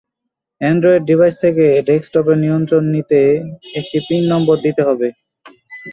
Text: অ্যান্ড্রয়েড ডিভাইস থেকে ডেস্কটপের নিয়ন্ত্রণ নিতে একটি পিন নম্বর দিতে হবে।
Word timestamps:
অ্যান্ড্রয়েড 0.61 1.03
ডিভাইস 1.09 1.35
থেকে 1.43 1.65
ডেস্কটপের 1.87 2.37
নিয়ন্ত্রণ 2.43 2.83
নিতে 2.95 3.19
একটি 3.79 3.97
পিন 4.07 4.23
নম্বর 4.33 4.55
দিতে 4.65 4.81
হবে। 4.87 5.07